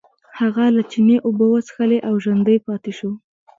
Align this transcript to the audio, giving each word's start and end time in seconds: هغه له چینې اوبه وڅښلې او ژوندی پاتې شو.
هغه 0.39 0.63
له 0.75 0.81
چینې 0.91 1.17
اوبه 1.27 1.45
وڅښلې 1.49 1.99
او 2.07 2.13
ژوندی 2.23 2.57
پاتې 2.67 2.91
شو. 2.97 3.11